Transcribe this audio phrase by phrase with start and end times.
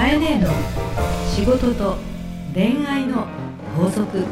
[0.00, 0.48] かえねえの
[1.28, 1.98] 仕事と
[2.54, 3.26] 恋愛の
[3.76, 4.24] 法則。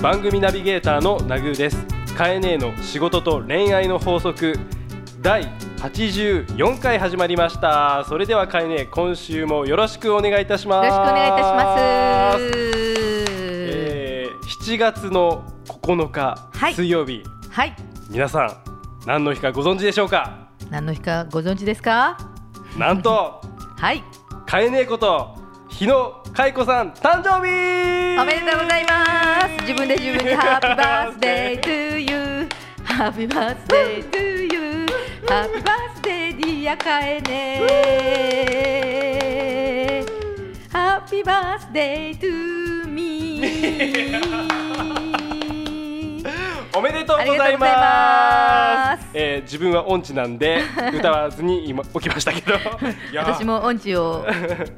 [0.00, 1.84] 番組ナビゲーターのナグーです。
[2.16, 4.56] カエネの仕事と恋愛の法則。
[5.20, 5.42] 第
[5.78, 8.04] 84回始まりました。
[8.08, 10.86] それではカエネ今週もよろしくお願いいたします。
[10.86, 12.42] よろしくお願いいたします。
[13.56, 16.74] えー7月の9日、はい。
[16.74, 17.24] 水曜日。
[17.50, 17.74] はい、
[18.10, 18.56] 皆さん
[19.06, 20.48] 何の日かご存知でしょうか？
[20.70, 22.16] 何の日かご存知ですか？
[22.78, 23.40] なんと
[23.78, 24.02] はい、
[24.46, 25.36] カエネこと
[25.68, 29.62] 日野海子さん誕生日おめでとうございます。
[29.62, 37.60] 自分で自分に Happy birthday to you、Happy birthday to you、Happy birthday dear カエネ
[40.72, 45.09] ハッピーバースデートゥーミー。
[46.80, 49.10] おめでとうございまますす。
[49.12, 50.62] えー自分は音痴なんで
[50.96, 52.54] 歌わずに今起きましたけど、
[53.16, 54.26] 私も音痴を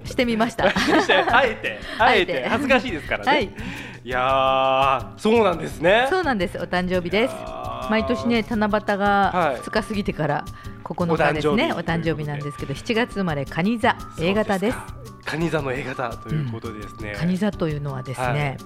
[0.04, 0.64] してみました。
[0.64, 3.30] あえてあえて恥ずかしいですからね。
[3.30, 6.08] はいい、やーそうなんですね。
[6.10, 6.58] そうなんです。
[6.58, 7.34] お誕生日です
[7.88, 10.44] 毎年ね七夕はがい2日過ぎてから
[10.82, 11.72] 9日ですね。
[11.72, 14.76] お誕生日お誕生日なんですけど、7月生まれ蟹座 A 型です。
[14.76, 15.02] そうか。
[15.24, 17.14] カニ座の A 型ということですね。
[17.14, 18.56] 蟹座というのはですね、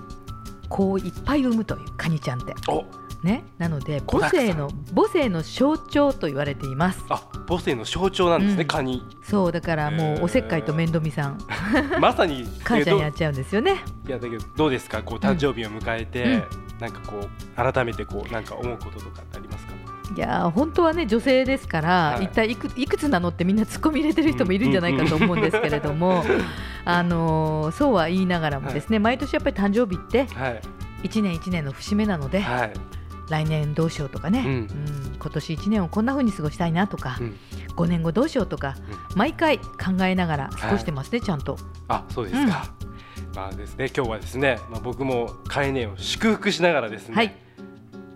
[0.69, 2.85] こういっぱい産むというカニちゃんってお
[3.27, 3.45] ね。
[3.59, 7.05] なので母性の母性の象徴と言われています。
[7.11, 9.03] あ母性の象徴なんですね、うんカニ。
[9.23, 11.39] そうだからもうおせっかいと面倒見さん
[12.01, 13.83] まさに 母ちゃんえやっちゃうんですよね。
[14.05, 15.03] どいやだけどどうですか？
[15.03, 16.45] こう誕生日を迎えて、うん
[16.77, 19.73] なんかこう改めてこうなんか思うこととかってありますか？
[20.15, 26.23] いやー本当はね女性ですから、はい一体いくいくつなのってみんな突っ込み入れてる人もいるんじゃないかと思うんですけれども、
[26.85, 30.61] あのーそうは言いながらもですね、毎年やっぱり誕生日ってはい
[31.03, 32.73] 一年一年の節目なので、はい。
[33.29, 34.47] 来年どうしようとかね、うん。
[34.47, 35.17] うん。
[35.19, 37.37] 今年一年をこんな風に過ごしたいなとか、うん。
[37.77, 38.75] 5年後どうしようとか、
[39.15, 41.59] 毎回考えながら過ごしてますね、ちゃんと。
[41.89, 42.73] あそうですか。
[43.35, 47.35] まあですね今日はですね、まあ、僕もカエネを祝福しながらですね、はい。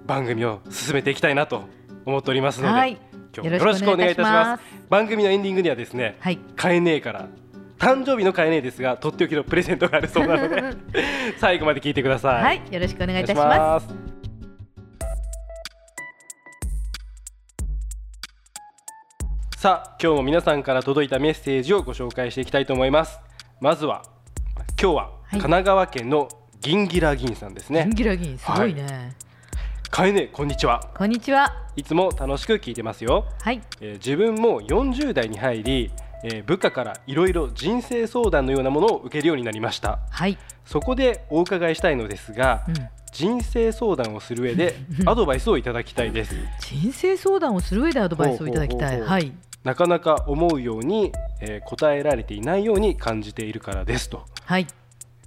[0.06, 1.64] 番組を進めていきたいなと
[2.06, 2.98] 思っておりますので、はい。
[3.34, 4.62] 今日もよろしくお願いいたします。
[4.88, 6.38] 番組のエンディングにはですね、はい。
[6.56, 7.28] カエネから
[7.78, 10.62] 誕生日のカエネですがとっておきのプレゼントがあるそうなので
[11.38, 12.42] 最後まで聞いてください。
[12.42, 14.09] はい、よろしくお願いいたします。
[19.60, 23.20] さあ今日も皆さんから届いたメッセージをご紹介していきたいと思います。
[23.60, 24.02] まずは
[24.80, 26.28] 今日は神奈川県の
[26.62, 29.14] 銀ギラ銀さんですね、ギンギラギンすごいね、
[29.90, 30.80] かえねこんにちは。
[30.96, 31.54] こんにちは。
[31.76, 35.90] いつも楽しく聞いてますよ、はい、えー自分も40代に入り、
[36.24, 39.98] えー部下からいろいろ人生相談のようなものを受けるようになりました。
[40.08, 42.74] はい、そこでお伺いしたいのですが、うん。
[43.12, 46.34] 人生相談をする上で アドバイスをいただきたいです。
[46.60, 49.00] 人生相談をする上でアドバイスをいただきたい。
[49.00, 49.32] はい、
[49.64, 54.66] なかなか思うように、えー答えられていないように感じているからですと、はい。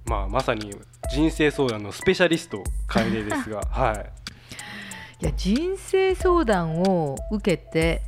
[0.06, 0.70] まあ、まさに
[1.10, 8.02] 人生相談のスペシャリスト楓ですが、 はい、いや人生相談を受けて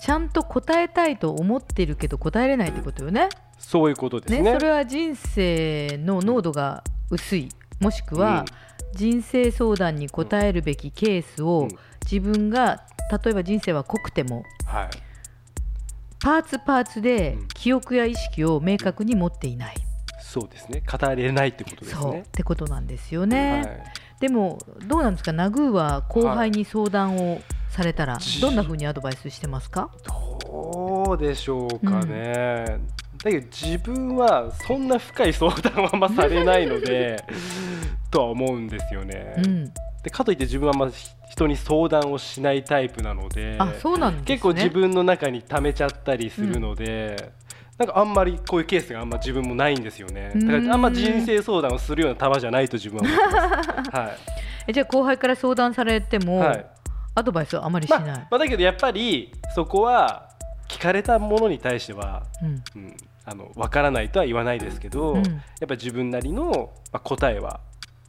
[0.00, 3.28] ちゃんと答えたいと思ってるけど答えれないってことよね。
[3.58, 4.42] そういうことですね。
[4.42, 7.48] ねそれは人生の濃度が薄い
[7.80, 8.44] もしくは
[8.92, 11.68] 人生相談に答えるべきケースうをん
[12.04, 14.90] 自分が例えば人生は濃くてもはい、
[16.20, 17.48] パーツパーツでうん。
[17.48, 19.74] 記憶や意識を明確に持っていない、
[20.20, 20.82] そうですね。
[20.90, 22.10] 語れないってことですそう。
[22.12, 22.24] っね。
[22.32, 23.62] てことなんですよね。
[23.64, 23.84] はい。
[24.20, 25.32] でもどうなんですか？
[25.32, 29.90] ナグーは後輩に相談をされたらじどんな風にアドバイスしてますか？
[30.46, 32.78] どうでしょうかね、
[33.24, 37.24] だけど自分はそんな深い相談はあんまされないので
[38.10, 39.34] とは思うんですよね。
[39.38, 39.64] うん、
[40.02, 40.90] でかといって自分はあんま
[41.30, 44.26] 人に相談をしないタイプなのであそうなんですね。
[44.26, 47.32] 結構自分の中に溜めちゃったりするので、
[47.78, 50.30] なんかあんまりこういうケースがあんま自分もないんですよね。
[50.34, 53.90] だからあんま人生相談をするような玉じゃないと自分は思ってます。
[53.96, 54.10] はい。
[54.68, 56.66] えじゃあ後輩から相談されても、はい。
[57.14, 60.28] アドバイスはあまりしない、まあまあ、だけどやっぱりそこは
[60.68, 62.62] 聞かれたものに対しては、うん。
[62.76, 65.24] うん、あの分からないとは言わないですけど、うん。
[65.24, 67.60] やっぱり自分なりの、まあ、答えは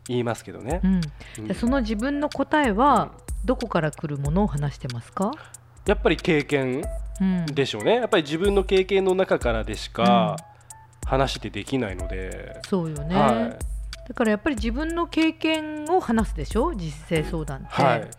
[0.07, 0.81] 言いますけどね。
[0.83, 1.41] う。
[1.41, 3.11] ん、その自分の答えは
[3.45, 5.31] どこから来るものを話してますか、
[5.85, 6.83] やっぱり経験
[7.21, 7.95] うん、でしょうね。
[7.95, 10.35] やっぱり自分の経験の中からでしか
[11.05, 13.57] 話ってできないので、そうよね、はい。
[14.09, 16.73] だからやっぱり自分の経験を話すでしょ？
[16.75, 18.09] 実生相談って、はい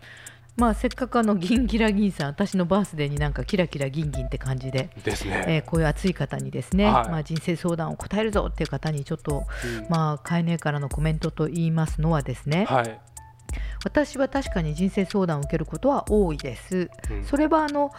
[0.57, 5.45] まあせっかくあの銀ギラ銀さん私のバースデーになんかキラキラギンギンって感じで、ですね。
[5.47, 7.09] えーこういう熱い方にですね、はい。
[7.09, 9.87] まあ、人生相談を答えるぞっていう方にちょっとうん。
[9.89, 12.99] まあ飼い主からのコメントと言いますのはですね、はい、
[13.83, 16.89] 私は確かに人生相談を受けることは多いです。
[17.11, 17.23] うん。
[17.23, 17.91] それはあの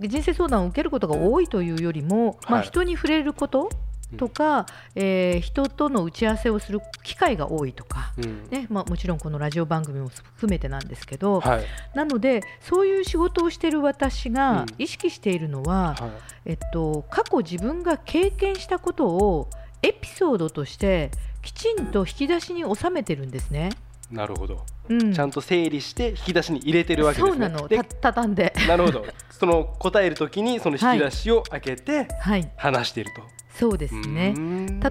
[0.00, 2.66] 人生相談を受けることが多いというよりも、まあ、はい。
[2.66, 3.70] 人に触れること
[4.16, 8.48] とか、えー人との打ち合わせをする機会が多いとか、うん。
[8.50, 11.64] ねまあ、もちろんこのラジオ番組も含めてなんですけど、はい。
[11.94, 14.66] なのでそういう仕事をしている私がうん。
[14.78, 16.10] 意識しているのは、はい。
[16.46, 19.50] えっと、過去自分が経験したことを
[19.82, 21.10] エピソードとして
[21.42, 23.70] きちんと引き出しに収めてるんですね。
[24.10, 24.64] なるほど。
[24.88, 27.30] うん、ちゃんと整理して引き出しに入れてるわけですね。
[27.30, 27.68] そうなの。
[28.00, 28.54] 畳んで。
[28.66, 29.06] なるほど。
[29.30, 32.50] その答えるときにその引き出しを開けてはい。
[32.56, 33.22] 話していると、
[33.58, 34.34] そうですね。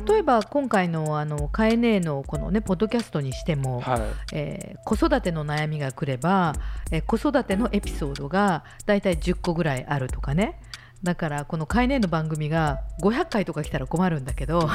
[0.08, 4.02] 例えば今回のあのカエネのこのねポッドキャストにしても、はい。
[4.34, 6.54] えー子育ての悩みが来れば、
[6.92, 10.60] えー子育てのエピソードがだいたい10個ぐらいあるとかね。
[11.04, 14.68] だからこのカエネの番組が500回とか来たら困るんだけど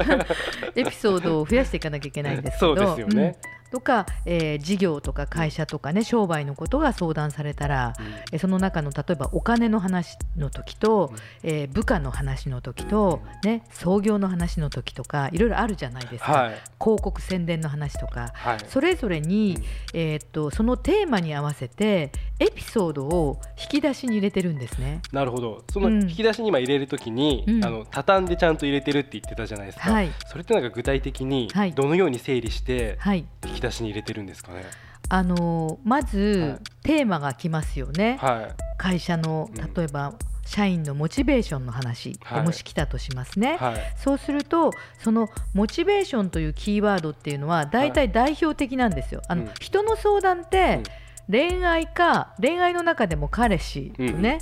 [0.74, 2.76] エピソードを増やしていかなきゃいけないんですけど。
[2.76, 7.94] そうですよね、うんとか、えー事業とか会社とかね商売のことが相談されたら、
[8.32, 11.12] えーその中の例えばお金の話の時と、
[11.42, 16.54] えー部下の話の時と、ね、創業の話の時とかいろいろあるじゃないですか、はい。
[16.82, 18.30] 広告宣伝の話とか。
[18.34, 18.58] はい。
[18.68, 19.64] それぞれに、うん。
[20.00, 25.02] えーっとそのテーマに合わせてエピソードを引き出しに入れてるんですね。
[25.12, 25.64] なるほど。
[25.72, 26.02] そのうん。
[26.02, 27.64] 引き出しに今入れるときに、うん。
[27.64, 30.10] あの畳んでちゃんと入れてるって言ってたじゃないですか、はい。
[30.26, 31.72] それってなんか具体的にはい。
[31.72, 33.24] どのように整理してはい。
[33.46, 34.64] 引き出しに入れてるんですかね、
[35.08, 36.58] あのーまず、はい。
[36.82, 38.54] テーマが来ますよね、はい。
[38.78, 39.74] 会社のうん。
[39.74, 40.14] 例えば、
[40.46, 42.42] 社員のモチベーションの話、はい。
[42.42, 43.76] もし来たとしますね、はい。
[43.96, 49.22] そうするとそのモチベーションというキーワードっていうのは大体代表的なんですよ。
[49.28, 49.50] あのうん。
[49.60, 50.80] 人の相談って
[51.30, 54.40] 恋愛か恋愛の中でも彼氏とね、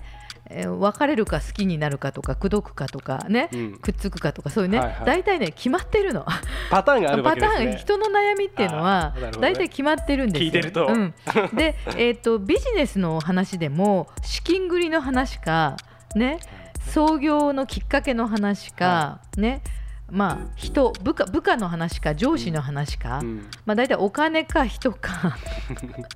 [0.50, 3.78] えー別れるか好きになるかとか口説くかとかね、うん。
[3.78, 5.04] くっつくかとかそういうね、はいはい。
[5.04, 6.26] 大体ね決まってるの。
[6.70, 7.70] パターンがあるわパタけですね。
[7.72, 9.30] ーン人の悩みっていうのはね。
[9.40, 10.46] 大体決まってるんですよ。
[10.46, 10.86] 聞いてると。
[10.86, 11.14] うん、
[11.54, 15.76] で、えー、とビジネスの話でも資金繰りの話か
[16.14, 16.38] ね
[16.80, 19.62] 創業のきっかけの話か、ね
[20.10, 23.46] まあ人部下部下の話か上司の話か、うん。
[23.66, 25.36] まあ大体お金か人か。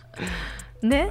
[0.82, 1.10] ね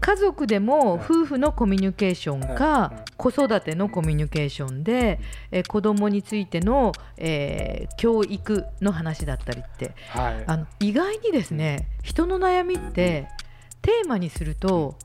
[0.00, 1.04] 家族でもはい。
[1.04, 2.56] 夫婦のコミュニケーションはい。
[2.56, 10.44] か子育てのコミュニケーションで、えー子供についての、えー教育の話だったりってはい。
[10.46, 13.28] あの意外にですね人の悩みって
[13.82, 14.96] テーマにすると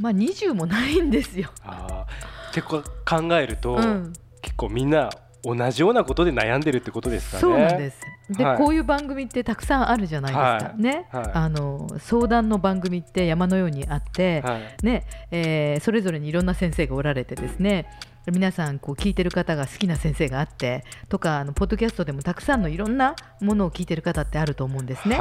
[0.00, 1.50] まあ20もないんですよ。
[1.64, 2.50] あー。
[2.50, 5.10] ってこ考えると、うん、結構みんな
[5.46, 7.40] 同じようなことで悩んでるってことですかね。
[7.40, 8.00] そうなんです。
[8.30, 10.72] で、はいこういう番組ってたくさんあるじゃないですか。
[10.72, 17.86] はいね、はいあの相談の番組って山のようにあって、はいね、えーそれぞれにいろんな先生がおられてですね。
[18.32, 25.16] 皆さんこう聞いてる方が好きな先生があってとかあのポッドキャストでもたくさんのいろんなものを聞いてる方ってあると思うんですね。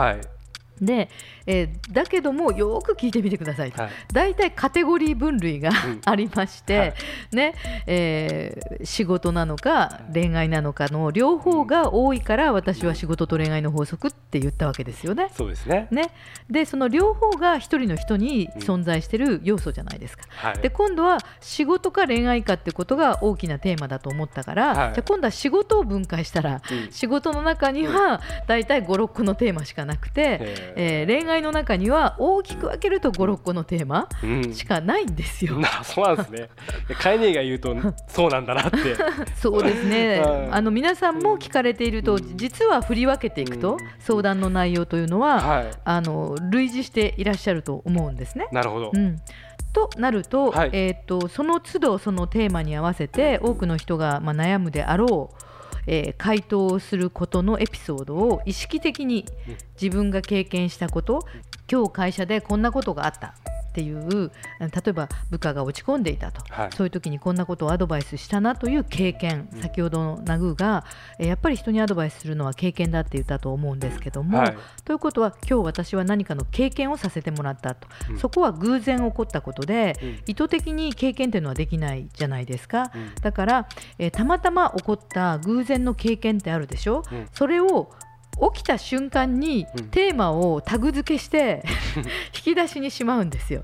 [0.80, 1.10] はいで、
[1.45, 3.81] えーだけどもよーく聞いてみてくださいと。
[3.81, 6.94] はい大体カテゴリー分類がうん ありまして、はい
[7.31, 7.54] ね
[7.88, 15.30] えー仕事なのか恋愛なのかの両方が多いから私は仕事と恋愛の法則って言ったわけですよね。
[15.33, 15.88] そうですね。
[15.92, 16.10] ね
[16.50, 20.25] でその両方が一人の人に存在してる要素じゃないですか。
[20.30, 20.57] はい。
[20.60, 35.57] で今度は仕事か恋愛かってことが大きなテーマだと思ったから、はいじゃあ今度は仕事を分解したら、うん仕事の中には大体56個のテーマしかなくて、へえー恋愛の中には大きく分けると56個のテーマうんしかないんですよ。
[35.57, 36.50] なそうなんですね。
[37.00, 37.76] カイネが言うと
[38.07, 38.78] そうなんだなって。
[39.36, 45.72] そうですねはいあの皆さんも聞かれていると実は振り分けていくとうん相談の内容というのははい。
[45.84, 48.48] あの類似していらっしゃると思うんですね。
[48.52, 48.98] なるほどう。
[48.98, 49.18] ん
[49.74, 55.45] となると,、はいえー、とその都度そのテーマに合わせて多くの人が、まあ、悩むであろう、
[55.87, 59.25] えー回答をすることのエピソードを意識的に
[59.80, 61.25] 自分が経験したこと
[61.72, 64.31] 今日会社でこんなことがあったっていう
[64.62, 66.69] 例えば部下が落ち込んでいたと、はい。
[66.72, 69.62] そういう時にこんなことをアドバイスしたなという経験、うん。
[69.62, 70.86] 先ほどのナグーが、
[71.19, 74.57] えーやっぱり人にアドバイスするのは経験だって言ったと思うんですけども、はい。
[74.86, 78.18] ということは今日私は何かの経験をさせてもらったと、うん。
[78.18, 80.19] そこは偶然起こったことで、うん。
[80.28, 83.14] 意図的に経験というのはできないじゃないですか、うん。
[83.22, 83.68] だから、
[84.00, 87.28] えーたまたま起こった偶然の経験ってあるでしょ、うん。
[87.34, 87.92] それを
[88.54, 91.63] 起きた瞬間にうんテーマをタグ付けして
[92.35, 93.61] 引き出しにしまうんですよ。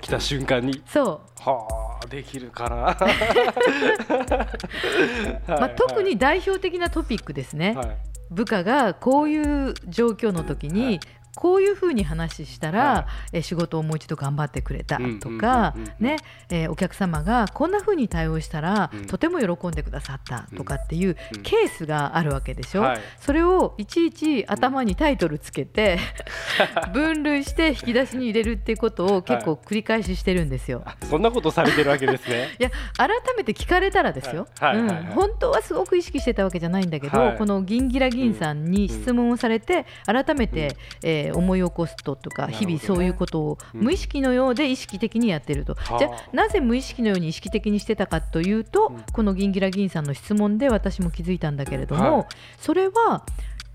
[0.00, 0.82] 起きた瞬間に？
[0.86, 1.06] そう
[1.42, 2.96] はあできるかな。
[5.48, 7.96] まあ、特に代表的なトピックですね、はい。
[8.30, 11.00] 部下がこういう状況の時に、はい
[11.34, 16.16] こういうふうに話したら、はえー仕事をもう一度頑張ってくれたうんとかね
[16.48, 19.06] えーお客様がこんなふうに対応したら、うん。
[19.06, 23.00] とても喜んでくださったとかっていううんケースがあるわけでしょ、はい。
[23.20, 25.98] それをいちいち頭にタイトルつけて、
[26.92, 30.82] 分類して引き出しに入れるっていうことを結構繰り返ししてるんですよ。
[30.84, 32.48] あそんなことされてるわけですね。
[32.58, 34.88] いや改めて聞かれたらですよ、うん。
[35.14, 37.36] 本当はすごく意識してたわけじゃないんだけど、はい。
[37.36, 43.80] この銀ギラ銀さんに質問をされて、改めて、えー思い起こすととか、日々そういうことをうん。
[43.82, 45.98] 無意識のようで意識的にやってると、はあ。
[45.98, 49.04] じゃあなぜ無意識のように意識的にしてたかというと、うん。
[49.12, 52.26] この銀ギラ銀さんの質問で私も気づいたんだけれども、はい。
[52.58, 53.24] それは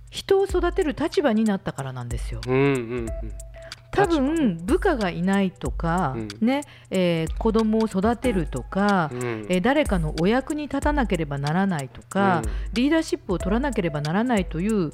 [0.10, 2.42] 人を育てる立場になったからなんですよ。
[2.48, 2.66] うんうんう
[3.02, 3.08] ん。
[3.92, 6.28] 多分部下がいないとか、うん。
[6.42, 9.46] ねえー子供を育てるとか、うん。
[9.50, 12.42] えー誰かのお役に立たなければならないとか、
[12.74, 14.92] リーダーシップを取らなければならないという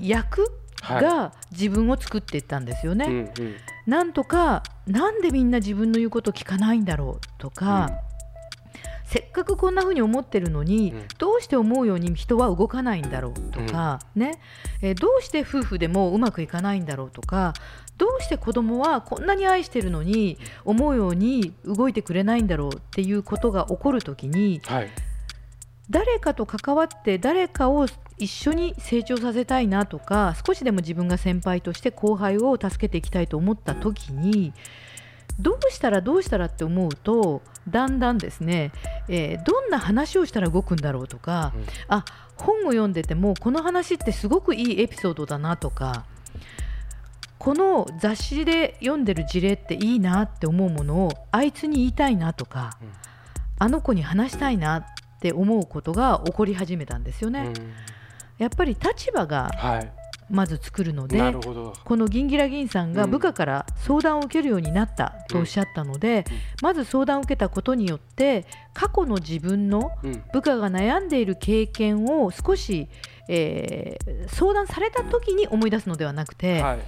[0.00, 0.50] 役はい
[0.88, 3.06] が自分を作っていったんですよね。
[3.06, 3.54] うんうん。
[3.86, 7.90] なんとかなんでみんな自分の言うこと聞かないんだろうとか、
[9.04, 11.06] せっかくこんな風に思ってるのに、うん。
[11.18, 14.40] どうして思うように人は動かないんだろうとか、ね。
[14.82, 17.54] えーどうして夫婦でもうまくいかないんだろうとか
[17.96, 24.88] どうして子供はこんなに愛してるのに思うように動いてくれないんだろうっていうことが起こるときにはい
[25.90, 27.86] 誰かと関わって誰かを
[28.18, 34.52] 一緒に成長させたいなとか少しでも自分が先輩として後輩を助けていきたいと思った時に
[35.40, 38.72] どうしたらどうしたらって思うとだんだんですね、
[39.08, 41.64] えーどんな話をしたら動くんだろうとか、うん。
[41.88, 42.04] あ
[42.36, 46.04] 本を読んでてもこの話ってすごくいいエピソードだなとか
[47.38, 52.88] この雑誌で読んでる事例っていいなって思うものをあいつに言いたいなとか、うん。
[53.58, 54.86] あの子に話したいな
[55.24, 57.52] って思うことが起こり始めたんですよね。
[57.56, 57.72] うん。
[58.36, 59.92] やっぱり立場がはい。
[60.30, 61.20] まず作るので
[61.84, 63.10] この銀ギラ銀さんがうん。
[63.10, 66.24] 部下から相談を受けるようになったとおっしゃったので、
[66.62, 70.22] まず相談を受けたことによって過去の自分のうん。
[70.34, 72.88] 部下が悩んでいる経験を少し、
[73.28, 76.78] えー相談された時に思い出すのではなくて、はい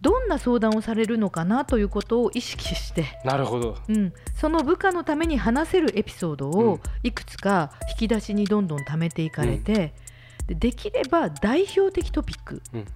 [0.00, 3.78] どんな相談をされるのかなということを意識して、なるほど。
[3.88, 6.68] うん、その部下のために話せるエピソードうん。
[6.72, 9.94] をいくつか引き出しにどんどん貯めていかれて、
[10.46, 12.86] でできれば代表的トピック、うん。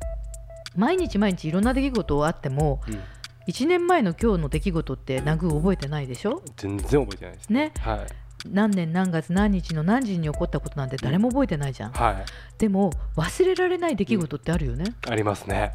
[0.76, 3.00] 毎日毎日いろんな出来事あってもうん。
[3.48, 6.42] 1年前の今日の出来事ってナグー覚えてないでしょ？
[6.56, 7.72] 全然覚えてないですね。
[7.80, 8.06] はい。
[8.48, 12.24] 何年何月何日の何時に起こったことなんて誰も覚えてないじゃん、はい。
[12.58, 15.72] でも忘れられない出来事ってあるよね、ありますね。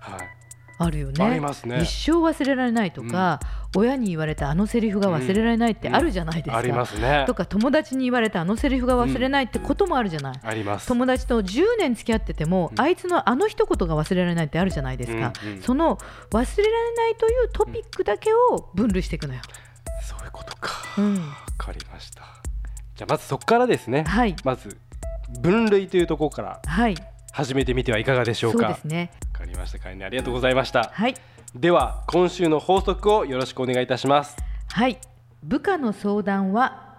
[0.00, 0.41] はい
[0.82, 1.24] あるよね。
[1.24, 1.82] ありますね。
[1.82, 3.40] 一生忘れられないとか、
[3.76, 7.24] 親に言われたあのセリフが忘れられないってあるじゃないですか、ありますね。
[7.26, 10.88] とか友達に言われたあのセリフが忘れないってこともあるじゃない、あります。
[10.88, 12.80] 友達と10年付き合ってても、うん。
[12.80, 15.62] あいつのあの一言が忘れられないってあるじゃないですか、うんうん。
[15.62, 15.98] その
[16.30, 19.40] 忘れられないというトピックだけを分類していくのよ、
[20.02, 20.72] そういうことか。
[20.98, 21.14] うん。
[21.14, 21.20] わ
[21.58, 22.22] かりました。
[22.94, 24.04] じゃあまずそこからですね。
[24.04, 24.36] はい。
[24.44, 24.76] まず
[25.40, 26.94] 分類というところからはい。
[27.32, 28.58] 始めてみてはいかがでしょうか？
[28.58, 29.10] そうですね
[29.52, 29.78] りました。
[29.78, 30.90] かえねありがとうございました。
[30.92, 31.14] はい。
[31.54, 34.36] では今週の法則をよろしくお願いいたします。
[34.68, 34.98] はい。
[35.42, 36.94] 部下の相談は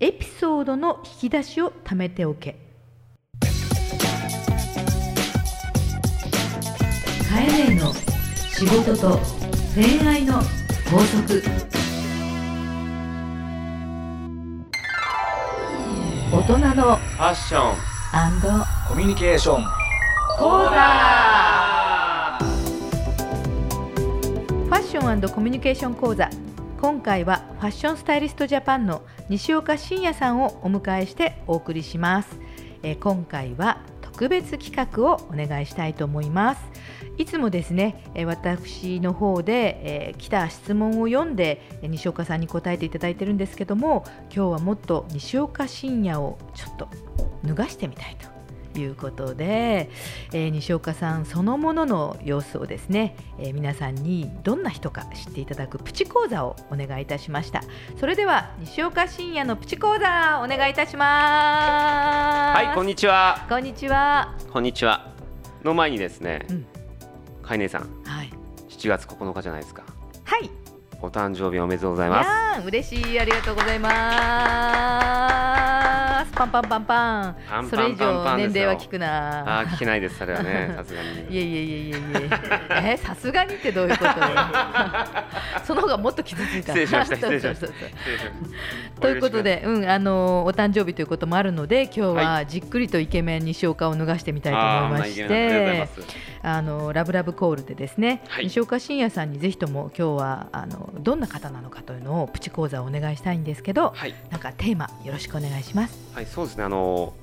[0.00, 2.56] エピソードの引き出しを貯めておけ。
[7.30, 7.92] カエネの
[8.52, 9.18] 仕事と
[9.74, 10.34] 恋愛の
[10.90, 11.42] 法則。
[16.32, 17.76] 大人のファッション
[18.88, 19.64] コミュニケーション。
[20.38, 26.28] 講座ァッションコミュニケーション講座。
[26.80, 32.36] 今回はファッションスタイリストジャパンの西岡真也さんをお迎えしてお送りします、
[32.82, 36.62] えー今回は特別企画をお願いしたいと思います。
[37.18, 44.02] いつもですね、え私の方で、えー来た質問を読んでえ西岡さんに答えていただいてるんですけども
[44.34, 46.88] 今日はもっと西岡真也をちょっと
[47.44, 48.33] 脱がしてみたいと
[48.80, 49.90] いうことで、
[50.32, 57.62] えー西岡さんそのものの様子をですね、えー皆さんにどんな人か知っていただくプチ講座をお願いいたしました。
[57.98, 62.56] それでは西岡真也のプチ講座お願いいたします。
[62.58, 63.44] はいこんにちは。
[63.48, 64.34] こんにちは。
[64.52, 65.12] こんにちは。
[65.62, 66.66] の前にですね、うん。
[67.42, 68.30] かいねさんはい。
[68.68, 69.82] 7月9日じゃないですか。
[70.24, 70.50] はい。
[71.00, 72.24] お誕生日おめでとうございいま
[72.62, 73.20] す嬉しい。
[73.20, 73.90] ありがとうございま
[76.24, 76.32] ます。
[76.32, 77.68] パンパンパンパン。
[77.68, 79.60] それ以上年齢は聞くな。
[79.60, 80.72] あ聞けないですそれはね。
[80.76, 81.08] さすがに。
[81.30, 84.10] いやいやいやいやいやえさすがにってどういうこと
[85.64, 86.74] その方がもっと傷ついた。
[86.74, 87.66] 失礼しました失礼しました。
[89.00, 95.88] ということでうんあのお誕生日ということもあるので今日はじっくりとイケメン西岡を脱がしてみたいと思いまして、
[96.42, 105.98] あのラブラブコールでですね、はい、西岡信也さんにぜひとも今日はあのどんな方なのかというのをプチ講座をお願いしたいんですけど、はい、なんかテーマよろしくお願いします。
[106.14, 106.64] はいそうですね。
[106.64, 107.14] あの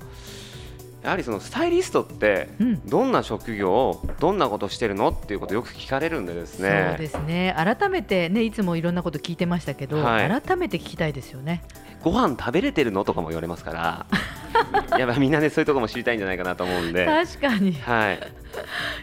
[1.02, 2.88] やはりそのスタイリストってうん。
[2.88, 6.86] どんな職業どんなことしてるのっていうことをよく聞かれるんでですね。
[6.90, 7.54] そうですね。
[7.56, 10.28] 改めてねいつもいろんなこと聞いてましたけど、はい。
[10.28, 11.62] 改めて聞きたいですよね。
[12.02, 14.06] ご飯食べれてるのとかも言われますから
[14.98, 17.06] やっぱみんなねそういうところも知りたいんじゃないかなと思うんで。
[17.06, 17.72] 確かに。
[17.72, 18.20] はい。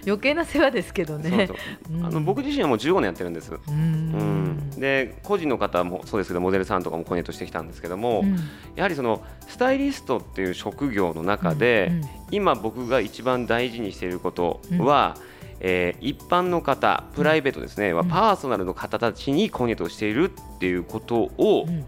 [0.05, 1.47] 余計な世話ですけどね。
[1.47, 1.97] そうそう。
[1.97, 2.05] うん。
[2.05, 3.53] あの僕自身はもう15年やってるんです。
[3.53, 4.43] ううん。
[4.43, 8.35] んで個人の方もそうですけどモデルさんとかもコネートしてきたんですけども、うん。
[8.75, 11.97] やはりそのスタイリストっていう職業の中で、うん。
[11.97, 15.17] うん今僕が一番大事にしていることは、
[15.61, 18.07] えー一般の方プライベートですね、はうん。
[18.07, 21.85] パーソナルの方たちにコネートをしているっていうことを、うん。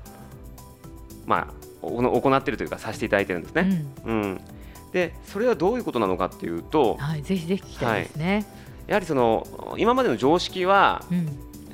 [1.27, 3.61] まあお行っているというかさせていただいてるんですうね。
[3.63, 3.91] ん。
[4.05, 4.41] うん。
[4.91, 8.45] でそれはどういうことなのかっていうとはい、ぜひぜひ聞きたいですね。
[8.87, 9.47] やはりその
[9.77, 11.27] 今までの常識はうん。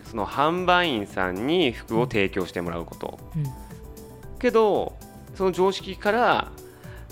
[0.05, 3.19] その販売員さんに服を提供してもらうこと。
[3.35, 3.43] うん。
[4.39, 4.95] けど
[5.35, 6.51] その常識から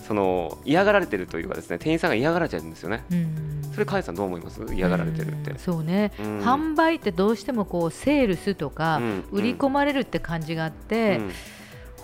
[0.08, 3.04] その嫌がられてるというかですね店員さんが嫌がられちゃうんですよね。
[3.12, 3.72] うん。
[3.74, 4.62] それ、かえさんどう思います？
[4.74, 5.52] 嫌がられてるって。
[5.52, 5.58] うん。
[5.58, 6.40] そうね、うん。
[6.40, 9.24] 販売ってどうしてもこうセールスとか、うん。
[9.32, 11.32] 売り込まれるって感じがあって、うん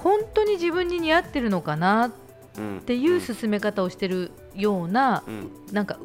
[0.03, 2.11] 本当に自分に似合ってるのかなっ
[2.57, 2.81] うん。
[2.85, 5.49] ていう進め方をしてるような、うん。
[5.71, 5.97] なんか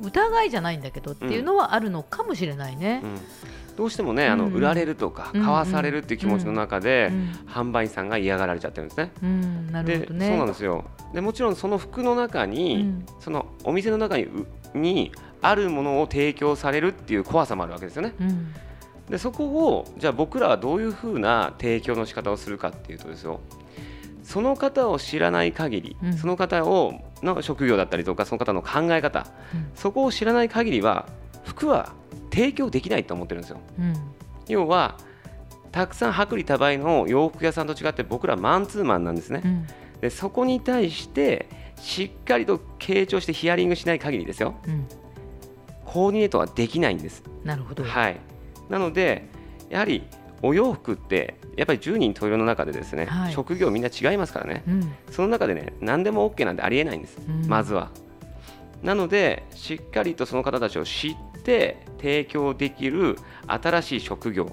[0.00, 3.00] う疑いじゃないんだけどっていうのはあるのかもしれないね。
[3.02, 3.06] う。
[3.06, 3.20] ん。
[3.76, 4.52] どうしてもねあのうん。
[4.54, 9.10] 売られるとかうん買わされるっていう気持ちの中でうん販売員さんが嫌がられちゃってるんですね。
[9.22, 10.28] うん、なるでほどね。
[10.28, 10.84] そうなんですよ。
[11.12, 13.06] でもちろんその服の中に、うん。
[13.18, 14.46] そのお店の中にう
[14.78, 18.14] にあるものを提供されるっていう怖さもあるわけですよね。
[18.20, 18.54] うん
[19.12, 23.40] でそこをじゃあ僕らはどういうふうな提供の仕方をするかっていうとですよ
[24.22, 31.06] その方を知らない限り、うんその方をの職業だったりとかその方の考え方うんそこを知らない限りは
[31.44, 31.92] 服は
[32.32, 33.60] 提供できないと思ってるんですよ。
[33.78, 33.94] うん
[34.48, 34.96] 要は
[35.72, 39.42] たくさん薄利多売の洋服屋さんと違って僕らマンツーマンなんですね。
[39.44, 39.66] うん
[40.00, 44.86] でそこに対してしっかりと傾聴してヒアリングしない限りですようん
[45.84, 47.22] コーディネートはできないんです。
[47.44, 47.84] なるほど。
[47.84, 48.16] はい、
[48.72, 49.28] なので
[49.68, 50.02] やはり
[50.40, 53.32] お洋服ってやっぱり10人十色の中でですね、はい。
[53.32, 54.64] 職業みんな違いますからね。
[54.66, 54.92] うん。
[55.10, 57.46] その中でね何でも OK なんてありえないんです、うん。
[57.46, 57.90] まずは。
[58.82, 64.50] なのでしっかりとその方たちを知って提供できる新しい職業、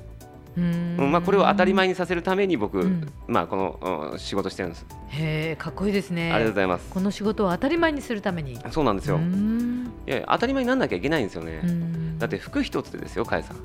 [0.57, 0.97] うん。
[0.99, 3.11] うんまあ、これを当たり前にさせるために僕、うん。
[3.27, 6.33] まあ、この、うん仕事してるんです、へえかっこいいですね。
[6.33, 6.89] ありがとうございます。
[6.89, 8.59] この仕事を当たり前にするために。
[8.69, 9.91] そうなんですよ、ういん。
[10.05, 12.19] や当たり前になんなきゃいけないんですよね、うん。
[12.19, 13.57] だって服一つでですよかえさん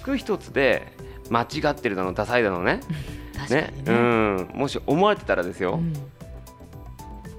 [0.00, 0.92] 服一つで
[1.30, 2.80] 間違ってるだのダサいだのね。
[3.36, 3.84] 確かにね。
[3.86, 5.94] うん、もし思われてたらですよ、うん。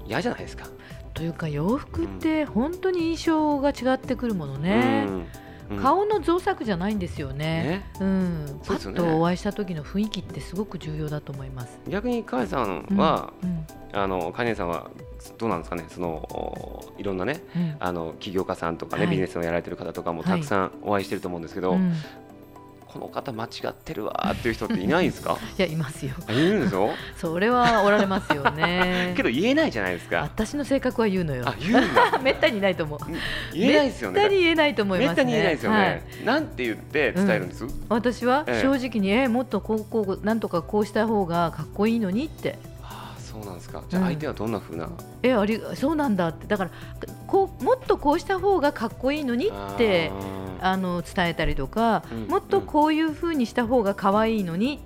[0.07, 0.65] 嫌じゃないですか。
[1.13, 5.05] というか洋服って本当に印象が違ってくるものね。
[5.07, 5.25] うん。
[5.71, 5.83] うん。
[5.83, 7.63] 顔の造作じゃないんですよね。
[7.63, 7.91] ね。
[7.99, 11.79] うん、パッとお会いした時の雰囲気ってすごく重要だと思います。
[11.87, 13.65] 逆に河合さんは、うん。
[13.93, 14.89] あのカネさんは
[15.37, 15.85] どうなんですかね？
[15.89, 17.75] そのおいろんなねうん。
[17.79, 19.11] あの起業家さんとかね、はい。
[19.11, 21.93] ビジネスをやられてる方とかもはいたくさんお会いしてると思うんですけど、うん
[22.91, 25.37] この方間違ってるわーっていう人っていないですか？
[25.57, 26.13] いやいますよ。
[26.27, 29.23] あいるんですよそれはおられますよね け。
[29.23, 31.55] ど言えないじゃないですか私の性格は言うのよあ。
[31.59, 32.99] 言うんだ めったにいないと思う。
[33.53, 35.07] 言えないですよねめったに言えないと思いますね。
[35.09, 42.57] めったに言えないですよね、はいなんて言って伝えるんです、私はええ正直に、えもっとこうこうなんとかこうした方がかっこいいのにって
[43.31, 43.83] そうなんですか。
[43.87, 44.89] じゃあ相手はどんな風な、
[45.23, 46.47] えありそうなんだって。
[46.47, 46.71] だから
[47.27, 50.11] こうもっとこうした方がかっこいいのにって
[50.59, 54.81] ああの伝えたりとか、うんもっとこういう風にした方が可愛いのに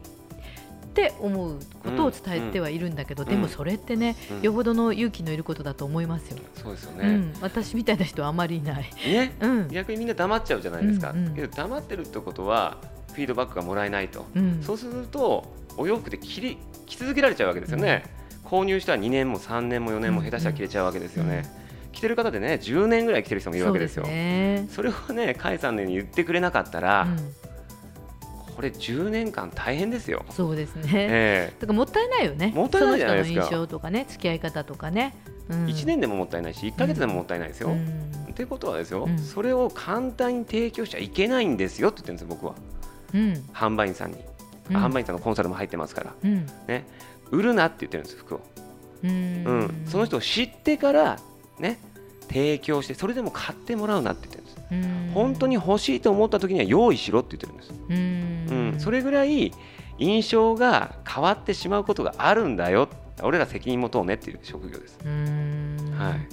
[0.86, 3.30] って思うことを伝えてはいるんだけど、うん。
[3.30, 4.42] でもそれってね、うん。
[4.42, 6.38] よほどの勇気のいることだと思いますよ。
[6.38, 8.90] ーそうですよね、うん、私みたいな人はあまりいない。
[9.06, 9.36] ね？
[9.42, 11.36] うん、逆にみんな黙っちゃうじゃないですか、うんうん。
[11.36, 12.78] けど黙ってるってことは
[13.14, 18.04] フィードバックがもらえないと、うん、そうするとお洋服で着り着続けられちゃうわけですよね、
[18.46, 21.44] 購入したら2年も3年も4年も下手したら着れちゃうわけですよね、
[21.92, 24.04] 着てる方でね10年ぐらい着てる人もいるわけですよ。
[24.04, 24.68] そうね。
[24.70, 30.90] それをね甲斐さんのように言ってくれなかったら、うん、これ10年間大変ですよ、そうですね。
[30.94, 32.52] えだからもったいないよね。
[32.56, 33.42] もったいないじゃないですか。
[33.46, 35.16] 印象とかね、付き合い方とかね。
[35.50, 37.86] うん、え1年でももったいないし1か月でももったいないですよ、うん。
[38.32, 39.20] ってことはですよ、うん。
[39.20, 42.56] それを簡単に提供しちゃいけないんですよって言ってるんですよ僕は。
[43.14, 44.18] うん、販売員さんに、
[44.70, 44.78] うん。
[44.78, 46.14] 販売員さんのコンサルも入ってますから。
[46.24, 46.86] うん、ね
[47.32, 48.42] 売るなって言ってるんです服を。
[49.04, 49.14] ううん
[49.66, 51.20] ん、その人を知ってから
[51.60, 51.78] ね
[52.28, 54.58] 提供してそれでも買ってもらうなって言ってるんです。
[54.72, 55.12] うん。
[55.14, 58.74] 本当に欲しいと思った時には用意しろって言ってるんです、うん。
[58.74, 59.54] うん、それぐらい
[60.00, 62.90] 印象が変わってしまうことがあるんだよ。
[63.22, 65.78] 俺ら責任持とうねっていう職業です、うん。
[65.98, 66.28] はい、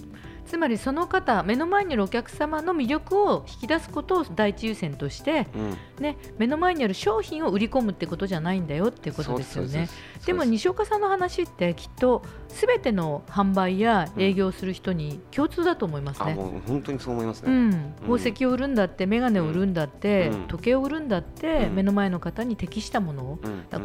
[0.47, 9.89] つまりその方目の前にいるお客様の魅力を引き出すことを第一優先として、うん、ね、目の前にある商品を売り込むってことじゃないんだよっていうことですよね。
[10.27, 16.33] でも西岡さんの話ってきっとすべての販売や営業する人に共通だと思いますね。
[16.33, 20.43] あもう本当にそう思いますね、うん、宝石を売るんだって眼鏡を売るんだって、うん。
[20.49, 21.75] 時計を売るんだって、うん。
[21.75, 23.39] 目の前の方に適したものを、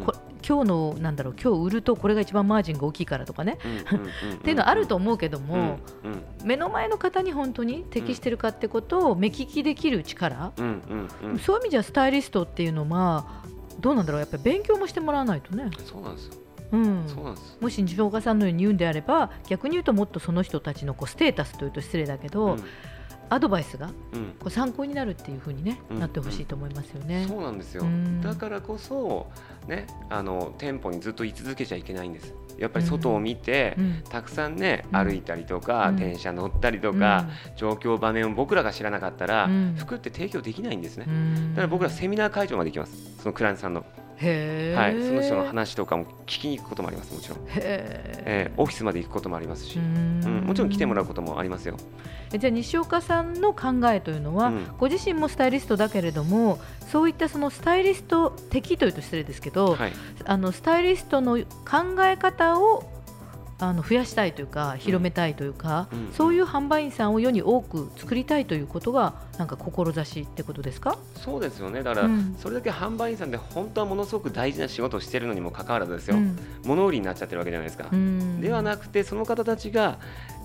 [0.04, 0.12] こ
[0.46, 3.58] 今日のなんだろう今日売るとこれが一番マージンが大きいからとかね、
[4.36, 5.78] っていうのはあると思うけども、
[6.44, 13.42] 目の前の方に本当に適してるかってことを目利きできる力、そういう意味じゃスタイリストっていうのは
[13.80, 15.70] どうなんだろうやっぱり勉強もしてもらわないとね。
[15.86, 16.34] そうなんですよ。
[16.72, 17.04] うん。
[17.08, 22.64] そうなんですもし西岡さんのように言うんであれば逆に言うともっとその人たちのこうステータスというと失礼だけど、うん
[23.30, 24.24] アドバイスがうん。
[24.38, 26.00] こう参考になるっていう風に、ねうん。
[26.00, 27.26] なってほしいと思いますよね。
[27.28, 27.84] そうなんですよ。
[27.84, 28.20] うん。
[28.20, 29.26] だからこそ
[29.66, 32.34] ねあの店舗にずっと居続けちゃいけないんです。
[32.58, 34.02] やっぱり外を見て、うん。
[34.08, 35.04] たくさんねうん。
[35.04, 35.96] 歩いたりとか、うん。
[35.96, 39.74] 電車乗ったりとか、状況場面を僕らが知らなかったら、うん。
[39.78, 41.50] 服って提供できないんですね、うん。
[41.52, 43.22] だから僕らセミナー会場まで行きます。
[43.22, 43.84] そのクライアントさんの、
[44.20, 51.76] はい、その人の話とかも聞きに行くこともありますもちろん、へえーオフィスまで行くこともありますし、ーうんもちろん来てもらうこともありますよ、
[52.32, 54.66] えじゃあ西岡さんの考えというのは、うん。
[54.78, 56.58] ご自身もスタイリストだけれども
[56.90, 59.92] そういったそのスタイリスト的というと失礼ですけど、はい、
[60.24, 62.97] あのスタイリストの考え方を
[63.60, 66.12] あの増やしたいというか広めたいというか、うん。
[66.12, 71.82] そういう販売員さんを世に多く作りたいということがなんか志ってことですか、そうですよね。
[71.82, 72.36] だから、うん。
[72.38, 76.38] それだけ販売員さんで本当はものすごく大事な仕事をしてるのにもかかわらずですよ、うん。
[76.64, 78.40] 物売りになっちゃってるわけじゃないですか、うん。
[78.40, 79.98] ではなくてその方たちが、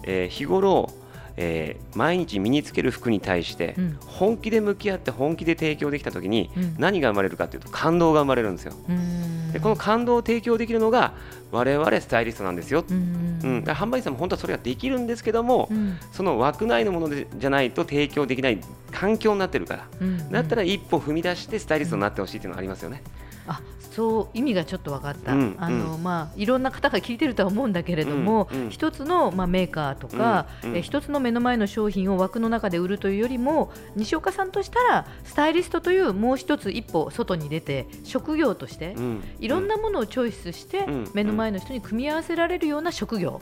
[0.04, 0.90] えー日頃、
[1.38, 3.98] えー毎日身につける服に対してうん。
[4.06, 6.76] 本気で向き合って本気で提供できた時にうん。
[6.78, 8.74] 何が生まれるかというと感動が生まれるんですよ。
[8.90, 9.52] うん。
[9.52, 11.14] でこの感動を提供できるのが
[11.52, 13.64] 我々スタイリストなんですよ、うん。
[13.66, 15.98] 販売員さんも本当はそれができるんですけども、うん。
[16.12, 18.60] その枠内のものでじゃないと提供できない
[18.92, 20.32] 環境になってるから、うん。
[20.32, 23.04] だったら一歩踏み出してスタイリストになってほしいっていうのがありますよね。
[23.48, 23.62] あ
[23.94, 30.78] そう意味がちょっと分かった、うんあのまあ、いろんな方が聞いてるとは思うんだけれども、うんつの、まあ、メーカーとか、うんうん。
[30.78, 43.42] え一つの目の前の商品を枠の中で売るというよりも西岡さんとしたらスタイリストというもう一つ一歩外に出て職業として、うんいろんなものをチョイスして、うん目の前の人に組み合わせられるような職業。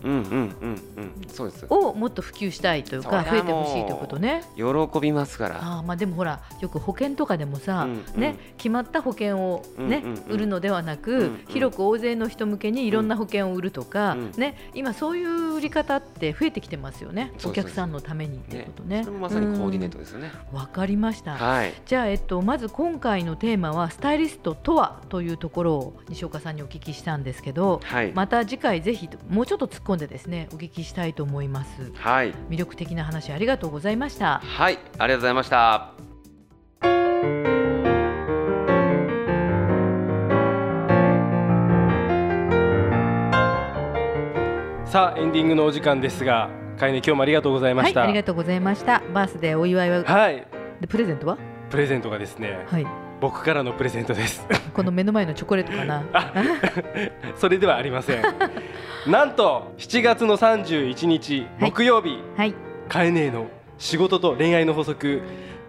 [1.70, 4.44] をもっと普及したいというか増えてほしいということね。
[4.56, 4.64] 喜
[5.00, 5.58] びますから。
[5.62, 11.46] あーまあでもほらよく保険とかでもさ、ね、決まった保険を、ね売るのではなく、うんうん。
[11.48, 19.04] 広く大勢の人向けにいろんな保険を売るとか、うんね、今そういう売り方って増えてきてますよねお客さんのためにっていうねことね。
[19.04, 20.32] それもまさにコーディネートですよね。
[20.52, 20.58] うん。
[20.58, 21.74] わかりました、はい。
[21.86, 28.12] じゃあ、えっと、まず今回のテーマはスタイリストとはというところを西岡さんにお聞きしたんですけどはい。
[28.14, 31.92] また次回ぜひもうちょっと突っ込んでですねお聞きしたいと思います。
[31.96, 32.34] はい。
[32.50, 34.40] 魅力的な話ありがとうございました。
[34.44, 34.80] はい。
[34.98, 36.01] ありがとうございました。
[44.92, 48.02] さあエンディングのお時間ですがかえね今日もありがとうございました。
[48.02, 49.02] はいありがとうございました。
[49.14, 50.46] バースデーお祝いははい。
[50.82, 51.38] でプレゼントは？
[51.70, 52.86] プレゼントがですねはい。
[53.22, 54.46] 僕からのプレゼントです。
[54.74, 56.04] この目の前のチョコレートかな？
[57.40, 58.22] それではありません。
[59.08, 61.72] なんと7月の31日はい。
[61.72, 62.54] 木曜日、はい。
[62.90, 63.46] カエネーの
[63.78, 65.22] 仕事と恋愛の法則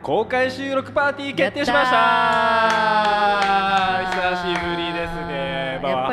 [0.02, 3.21] 公開収録パーティー決定しました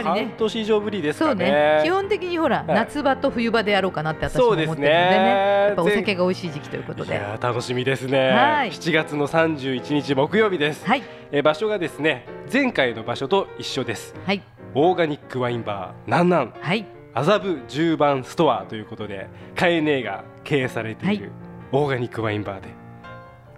[0.09, 1.51] 半年以上ぶりですそうかね。
[1.51, 2.65] ね基本的にほら、い。
[2.67, 4.89] 夏場と冬場でやろうかなって私も思ってるのでね。
[4.89, 5.65] ね。
[5.67, 8.71] やっぱお酒が美味しい時期ということいで楽しみですね、はい。
[8.71, 11.03] 7月の31日木曜日です、はい。
[11.31, 14.15] えー場所がですね前回の場所と一緒です。
[14.25, 14.41] はい。
[14.75, 16.85] オーガニックワインバーなんなんはい。
[17.13, 21.31] 麻布十番ストアということでカエネーが経営されている
[21.71, 22.69] オーガニックワインバーで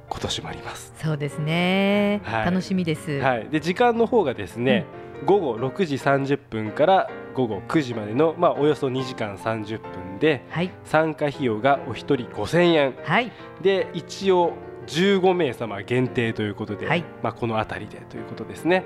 [0.09, 2.45] 今年もあります、そうですね、はい。
[2.45, 4.85] 楽しみです、はい、で時間の方がですね、
[5.25, 10.71] 午後6時30分から午後9時までの、まあ、およそ2時間30分ではい。
[10.83, 12.95] 参加費用がお一人5000円。
[13.03, 13.31] はい。
[13.61, 14.53] で一応
[14.87, 17.03] 15名様限定ということで、はい。
[17.21, 18.83] まあ、この辺りでということですね。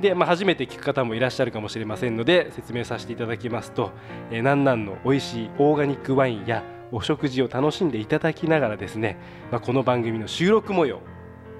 [0.00, 3.90] で、まあ、初めて聞く方もいらっしゃるかもしれませんので説明させていただきますと、
[4.30, 9.18] えー、なんなんの美味しいオーガニックワインやお食事を楽しんでいただきながらですね、
[9.50, 11.00] まあ、この番組の収録模様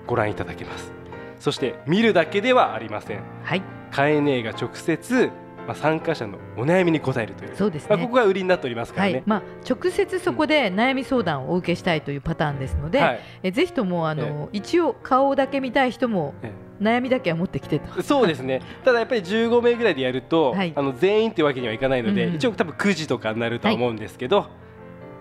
[0.07, 0.93] ご覧いただけます。
[1.39, 3.23] そして見るだけではありません。
[3.43, 5.31] はいカエネーが直接
[5.69, 7.55] まあ、参加者のお悩みに答えるという。
[7.55, 7.89] そうですね。
[7.91, 9.13] まあ、ここが売りになっておりますからね。
[9.13, 9.23] はい。
[9.27, 13.21] まあ、直接そこで悩み相談をお受けしたいというパターンですので、はい。
[13.43, 18.03] えぜひともあの、一応顔だけ見たい人もえ悩みだけは持ってきてと。
[18.03, 18.63] そうですね。
[18.83, 20.73] ただやっぱり15名ぐらいでやると、はい。
[20.75, 22.37] あの全員ってわけにはいかないので、うんうん。
[22.37, 24.47] 一応多分9時とかになるとは思うんですけど、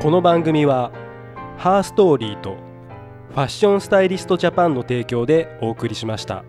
[0.02, 0.90] この番組は
[1.58, 2.56] ハーストーリーと
[3.30, 6.44] ファッションスタイリストジャパンの提供でお送りしました。